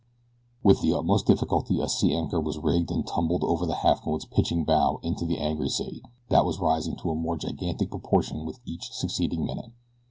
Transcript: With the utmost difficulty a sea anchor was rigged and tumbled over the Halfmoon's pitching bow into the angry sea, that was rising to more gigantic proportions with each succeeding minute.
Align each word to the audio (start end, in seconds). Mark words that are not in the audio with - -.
With 0.63 0.81
the 0.81 0.95
utmost 0.97 1.27
difficulty 1.27 1.79
a 1.79 1.87
sea 1.87 2.15
anchor 2.15 2.41
was 2.41 2.57
rigged 2.57 2.89
and 2.89 3.05
tumbled 3.05 3.43
over 3.43 3.67
the 3.67 3.75
Halfmoon's 3.85 4.25
pitching 4.25 4.63
bow 4.63 4.99
into 5.03 5.25
the 5.27 5.37
angry 5.37 5.69
sea, 5.69 6.01
that 6.29 6.43
was 6.43 6.57
rising 6.57 6.95
to 7.03 7.13
more 7.13 7.37
gigantic 7.37 7.91
proportions 7.91 8.43
with 8.43 8.61
each 8.65 8.91
succeeding 8.91 9.45
minute. 9.45 9.73